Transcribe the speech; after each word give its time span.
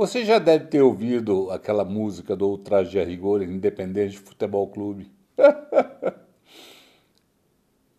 Você 0.00 0.24
já 0.24 0.38
deve 0.38 0.68
ter 0.68 0.80
ouvido 0.80 1.50
aquela 1.50 1.84
música 1.84 2.34
do 2.34 2.48
Ultraje 2.48 2.98
a 2.98 3.04
Rigor 3.04 3.42
Independente 3.42 4.18
Futebol 4.18 4.66
Clube. 4.66 5.12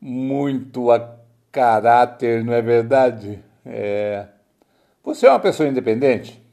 Muito 0.01 0.89
a 0.89 1.19
caráter, 1.51 2.43
não 2.43 2.53
é 2.53 2.61
verdade? 2.63 3.39
É. 3.63 4.27
Você 5.03 5.27
é 5.27 5.29
uma 5.29 5.39
pessoa 5.39 5.69
independente? 5.69 6.43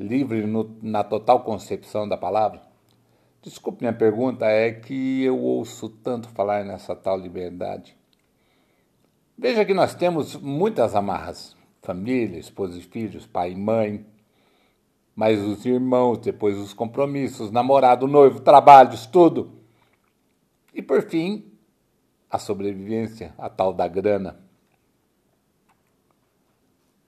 Livre 0.00 0.46
no, 0.46 0.74
na 0.80 1.04
total 1.04 1.44
concepção 1.44 2.08
da 2.08 2.16
palavra? 2.16 2.62
Desculpe 3.42 3.82
minha 3.82 3.92
pergunta, 3.92 4.46
é 4.46 4.72
que 4.72 5.22
eu 5.22 5.38
ouço 5.38 5.90
tanto 6.02 6.30
falar 6.30 6.64
nessa 6.64 6.96
tal 6.96 7.18
liberdade. 7.18 7.94
Veja 9.36 9.66
que 9.66 9.74
nós 9.74 9.94
temos 9.94 10.34
muitas 10.34 10.94
amarras: 10.94 11.54
família, 11.82 12.38
esposa 12.38 12.78
e 12.78 12.82
filhos, 12.82 13.26
pai 13.26 13.52
e 13.52 13.56
mãe, 13.56 14.06
mais 15.14 15.40
os 15.40 15.64
irmãos, 15.64 16.18
depois 16.18 16.58
os 16.58 16.72
compromissos, 16.72 17.50
namorado, 17.50 18.06
noivo, 18.06 18.40
trabalho, 18.40 18.94
estudo. 18.94 19.52
E 20.74 20.82
por 20.82 21.02
fim, 21.02 21.52
a 22.28 22.38
sobrevivência, 22.38 23.32
a 23.38 23.48
tal 23.48 23.72
da 23.72 23.86
grana. 23.86 24.42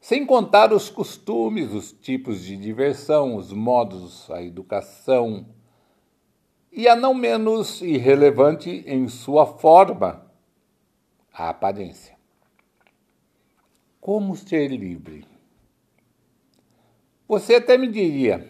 Sem 0.00 0.24
contar 0.24 0.72
os 0.72 0.88
costumes, 0.88 1.72
os 1.72 1.90
tipos 1.90 2.44
de 2.44 2.56
diversão, 2.56 3.34
os 3.34 3.52
modos, 3.52 4.30
a 4.30 4.40
educação, 4.40 5.46
e 6.70 6.86
a 6.86 6.94
não 6.94 7.12
menos 7.12 7.80
irrelevante 7.80 8.84
em 8.86 9.08
sua 9.08 9.46
forma, 9.46 10.30
a 11.32 11.48
aparência. 11.48 12.16
Como 14.00 14.36
ser 14.36 14.68
livre? 14.68 15.35
Você 17.28 17.56
até 17.56 17.76
me 17.76 17.88
diria: 17.88 18.46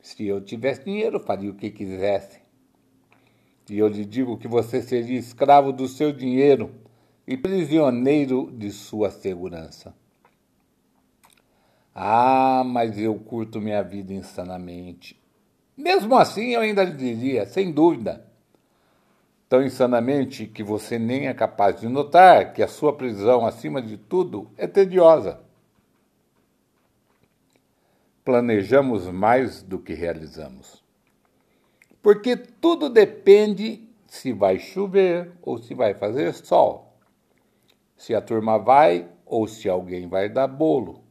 se 0.00 0.26
eu 0.26 0.40
tivesse 0.40 0.84
dinheiro, 0.84 1.18
faria 1.18 1.50
o 1.50 1.54
que 1.54 1.70
quisesse. 1.70 2.40
E 3.70 3.78
eu 3.78 3.88
lhe 3.88 4.04
digo 4.04 4.36
que 4.36 4.48
você 4.48 4.82
seria 4.82 5.18
escravo 5.18 5.72
do 5.72 5.88
seu 5.88 6.12
dinheiro 6.12 6.74
e 7.26 7.36
prisioneiro 7.36 8.50
de 8.52 8.70
sua 8.70 9.10
segurança. 9.10 9.94
Ah, 11.94 12.62
mas 12.66 12.98
eu 12.98 13.14
curto 13.14 13.60
minha 13.60 13.82
vida 13.82 14.12
insanamente. 14.12 15.18
Mesmo 15.76 16.16
assim, 16.16 16.50
eu 16.50 16.60
ainda 16.60 16.84
lhe 16.84 16.92
diria, 16.92 17.46
sem 17.46 17.70
dúvida, 17.70 18.26
tão 19.48 19.62
insanamente 19.62 20.46
que 20.46 20.62
você 20.62 20.98
nem 20.98 21.28
é 21.28 21.34
capaz 21.34 21.80
de 21.80 21.88
notar 21.88 22.52
que 22.52 22.62
a 22.62 22.68
sua 22.68 22.92
prisão, 22.94 23.46
acima 23.46 23.80
de 23.80 23.96
tudo, 23.96 24.50
é 24.56 24.66
tediosa. 24.66 25.40
Planejamos 28.24 29.08
mais 29.08 29.62
do 29.62 29.78
que 29.78 29.94
realizamos. 29.94 30.82
Porque 32.00 32.36
tudo 32.36 32.88
depende 32.88 33.88
se 34.06 34.32
vai 34.32 34.58
chover 34.58 35.32
ou 35.42 35.58
se 35.58 35.74
vai 35.74 35.94
fazer 35.94 36.32
sol, 36.34 36.96
se 37.96 38.14
a 38.14 38.20
turma 38.20 38.58
vai 38.58 39.08
ou 39.24 39.46
se 39.46 39.68
alguém 39.68 40.08
vai 40.08 40.28
dar 40.28 40.46
bolo, 40.46 41.02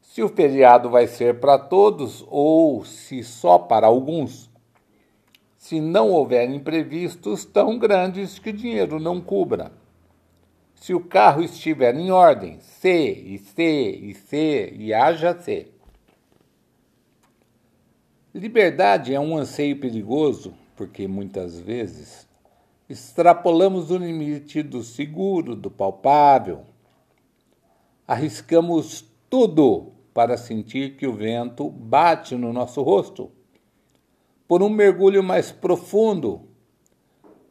se 0.00 0.22
o 0.22 0.28
feriado 0.28 0.90
vai 0.90 1.06
ser 1.06 1.40
para 1.40 1.58
todos 1.58 2.24
ou 2.28 2.84
se 2.84 3.22
só 3.22 3.58
para 3.58 3.86
alguns 3.86 4.52
se 5.62 5.80
não 5.80 6.10
houver 6.10 6.50
imprevistos 6.50 7.44
tão 7.44 7.78
grandes 7.78 8.36
que 8.36 8.50
o 8.50 8.52
dinheiro 8.52 8.98
não 8.98 9.20
cubra. 9.20 9.70
Se 10.74 10.92
o 10.92 10.98
carro 10.98 11.40
estiver 11.40 11.94
em 11.94 12.10
ordem, 12.10 12.58
C 12.58 13.12
e 13.12 13.38
C 13.38 13.90
e 13.92 14.12
C 14.12 14.74
e 14.76 14.92
haja 14.92 15.38
C. 15.38 15.68
Liberdade 18.34 19.12
é 19.12 19.20
um 19.20 19.36
anseio 19.36 19.78
perigoso 19.78 20.54
porque 20.74 21.06
muitas 21.06 21.60
vezes 21.60 22.26
extrapolamos 22.88 23.90
o 23.90 23.98
limite 23.98 24.62
do 24.62 24.82
seguro, 24.82 25.54
do 25.54 25.70
palpável. 25.70 26.62
Arriscamos 28.08 29.04
tudo 29.28 29.92
para 30.14 30.38
sentir 30.38 30.96
que 30.96 31.06
o 31.06 31.12
vento 31.12 31.68
bate 31.68 32.34
no 32.34 32.54
nosso 32.54 32.80
rosto 32.80 33.30
por 34.48 34.62
um 34.62 34.70
mergulho 34.70 35.22
mais 35.22 35.52
profundo, 35.52 36.48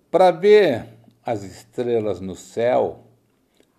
para 0.10 0.32
ver 0.32 0.88
as 1.24 1.44
estrelas 1.44 2.20
no 2.20 2.36
céu, 2.36 3.06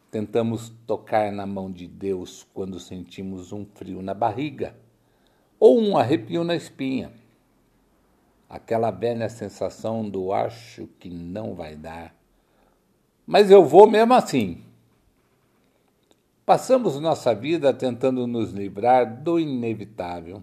tentamos 0.08 0.70
tocar 0.86 1.32
na 1.32 1.46
mão 1.46 1.70
de 1.70 1.88
Deus 1.88 2.46
quando 2.54 2.78
sentimos 2.78 3.52
um 3.52 3.66
frio 3.66 4.02
na 4.02 4.14
barriga 4.14 4.81
ou 5.62 5.80
um 5.80 5.96
arrepio 5.96 6.42
na 6.42 6.56
espinha. 6.56 7.12
Aquela 8.50 8.90
velha 8.90 9.28
sensação 9.28 10.10
do 10.10 10.32
acho 10.32 10.88
que 10.98 11.08
não 11.08 11.54
vai 11.54 11.76
dar. 11.76 12.12
Mas 13.24 13.48
eu 13.48 13.64
vou 13.64 13.88
mesmo 13.88 14.12
assim. 14.12 14.60
Passamos 16.44 16.98
nossa 16.98 17.32
vida 17.32 17.72
tentando 17.72 18.26
nos 18.26 18.50
livrar 18.50 19.22
do 19.22 19.38
inevitável 19.38 20.42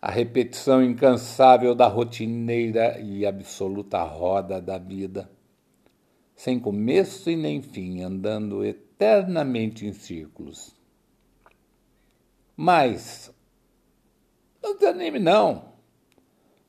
a 0.00 0.12
repetição 0.12 0.80
incansável 0.80 1.74
da 1.74 1.88
rotineira 1.88 3.00
e 3.00 3.26
absoluta 3.26 4.00
roda 4.04 4.60
da 4.60 4.78
vida, 4.78 5.28
sem 6.36 6.60
começo 6.60 7.28
e 7.28 7.34
nem 7.34 7.60
fim, 7.60 8.00
andando 8.02 8.64
eternamente 8.64 9.84
em 9.84 9.92
círculos. 9.92 10.72
Mas 12.56 13.33
desanime 14.74 15.18
não, 15.18 15.66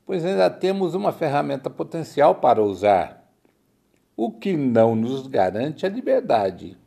pois 0.05 0.23
ainda 0.23 0.49
temos 0.49 0.95
uma 0.95 1.11
ferramenta 1.11 1.69
potencial 1.69 2.35
para 2.35 2.63
usar, 2.63 3.29
o 4.16 4.31
que 4.31 4.55
não 4.55 4.95
nos 4.95 5.27
garante 5.27 5.85
a 5.85 5.89
liberdade, 5.89 6.77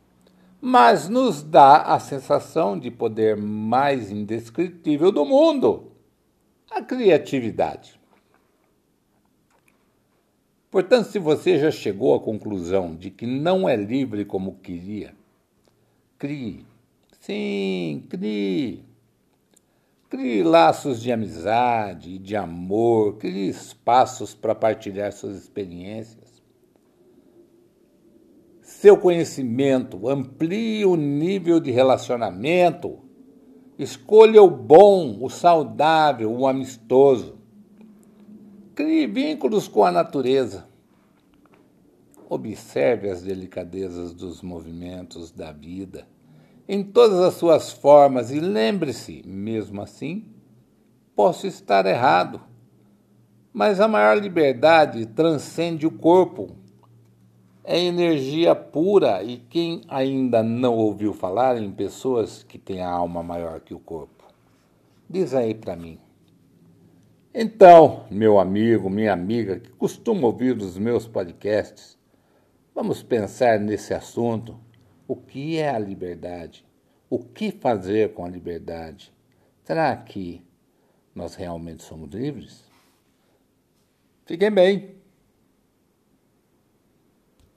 mas 0.61 1.07
nos 1.07 1.43
dá 1.43 1.83
a 1.83 1.99
sensação 1.99 2.77
de 2.77 2.89
poder 2.89 3.37
mais 3.37 4.11
indescritível 4.11 5.11
do 5.11 5.25
mundo 5.25 5.89
a 6.69 6.81
criatividade. 6.81 7.99
Portanto, 10.69 11.05
se 11.05 11.17
você 11.17 11.57
já 11.57 11.71
chegou 11.71 12.13
à 12.13 12.19
conclusão 12.19 12.95
de 12.95 13.09
que 13.09 13.25
não 13.25 13.67
é 13.67 13.75
livre 13.75 14.23
como 14.23 14.59
queria, 14.59 15.15
crie. 16.17 16.65
Sim, 17.19 18.05
crie. 18.07 18.85
Crie 20.09 20.43
laços 20.43 21.01
de 21.01 21.11
amizade 21.11 22.15
e 22.15 22.19
de 22.19 22.35
amor, 22.35 23.17
crie 23.17 23.47
espaços 23.47 24.33
para 24.33 24.55
partilhar 24.55 25.11
suas 25.13 25.37
experiências. 25.37 26.41
Seu 28.61 28.97
conhecimento, 28.97 30.09
amplie 30.09 30.85
o 30.85 30.95
nível 30.95 31.59
de 31.59 31.69
relacionamento 31.69 33.09
Escolha 33.79 34.43
o 34.43 34.49
bom, 34.49 35.23
o 35.23 35.29
saudável, 35.29 36.29
o 36.29 36.45
amistoso. 36.45 37.37
Crie 38.75 39.07
vínculos 39.07 39.69
com 39.69 39.85
a 39.85 39.91
natureza. 39.91 40.67
Observe 42.29 43.09
as 43.09 43.21
delicadezas 43.21 44.13
dos 44.13 44.41
movimentos 44.41 45.31
da 45.31 45.53
vida 45.53 46.05
em 46.71 46.83
todas 46.83 47.19
as 47.21 47.33
suas 47.33 47.71
formas 47.71 48.29
e 48.29 48.39
lembre-se, 48.39 49.23
mesmo 49.25 49.81
assim, 49.81 50.23
posso 51.15 51.47
estar 51.47 51.83
errado, 51.87 52.39
mas 53.51 53.81
a 53.81 53.87
maior 53.87 54.21
liberdade 54.21 55.07
transcende 55.07 55.87
o 55.87 55.91
corpo, 55.91 56.55
é 57.63 57.79
energia 57.79 58.53
pura 58.53 59.23
e 59.23 59.37
quem 59.37 59.81
ainda 59.87 60.43
não 60.43 60.75
ouviu 60.75 61.11
falar 61.11 61.57
em 61.57 61.71
pessoas 61.71 62.43
que 62.43 62.59
têm 62.59 62.81
a 62.81 62.91
alma 62.91 63.23
maior 63.23 63.59
que 63.61 63.73
o 63.73 63.79
corpo? 63.79 64.25
Diz 65.09 65.33
aí 65.33 65.55
para 65.55 65.75
mim. 65.75 65.97
Então, 67.33 68.05
meu 68.11 68.37
amigo, 68.37 68.91
minha 68.91 69.11
amiga 69.11 69.59
que 69.59 69.71
costuma 69.71 70.27
ouvir 70.27 70.55
os 70.55 70.77
meus 70.77 71.07
podcasts, 71.07 71.97
vamos 72.75 73.01
pensar 73.01 73.59
nesse 73.59 73.91
assunto. 73.91 74.68
O 75.09 75.15
que 75.15 75.57
é 75.57 75.71
a 75.71 75.79
liberdade? 75.79 76.63
O 77.09 77.17
que 77.17 77.49
fazer 77.49 78.13
com 78.13 78.23
a 78.23 78.29
liberdade? 78.29 79.11
Será 79.63 79.97
que 79.97 80.45
nós 81.15 81.33
realmente 81.33 81.81
somos 81.81 82.11
livres? 82.11 82.63
Fiquem 84.27 84.51
bem. 84.51 84.95